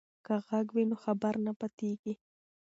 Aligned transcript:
که 0.25 0.33
غږ 0.47 0.67
وي 0.75 0.83
نو 0.89 0.95
خبر 1.03 1.33
نه 1.45 1.51
پاتیږي. 1.59 2.13